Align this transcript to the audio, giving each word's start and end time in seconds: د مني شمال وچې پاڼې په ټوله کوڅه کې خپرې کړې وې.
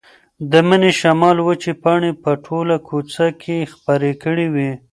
د 0.51 0.53
مني 0.67 0.91
شمال 0.99 1.37
وچې 1.47 1.73
پاڼې 1.83 2.11
په 2.23 2.31
ټوله 2.45 2.75
کوڅه 2.87 3.25
کې 3.41 3.69
خپرې 3.73 4.13
کړې 4.23 4.47
وې. 4.53 4.71